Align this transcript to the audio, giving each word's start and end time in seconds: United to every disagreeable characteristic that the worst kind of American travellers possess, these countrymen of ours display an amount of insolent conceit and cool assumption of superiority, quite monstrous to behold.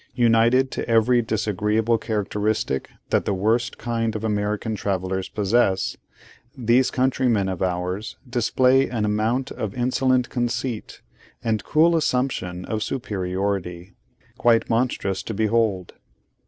United 0.15 0.71
to 0.71 0.89
every 0.89 1.21
disagreeable 1.21 1.99
characteristic 1.99 2.89
that 3.11 3.25
the 3.25 3.35
worst 3.35 3.77
kind 3.77 4.15
of 4.15 4.23
American 4.23 4.75
travellers 4.75 5.29
possess, 5.29 5.95
these 6.57 6.89
countrymen 6.89 7.47
of 7.47 7.61
ours 7.61 8.15
display 8.27 8.89
an 8.89 9.05
amount 9.05 9.51
of 9.51 9.75
insolent 9.77 10.27
conceit 10.31 11.01
and 11.43 11.63
cool 11.63 11.95
assumption 11.95 12.65
of 12.65 12.81
superiority, 12.81 13.93
quite 14.39 14.67
monstrous 14.71 15.21
to 15.21 15.35
behold. 15.35 15.93